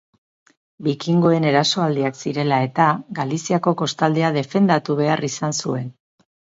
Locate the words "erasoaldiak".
1.49-2.19